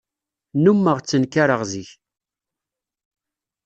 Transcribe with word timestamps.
Nnummeɣ 0.57 0.97
ttenkareɣ 0.99 1.61
zik. 1.71 1.89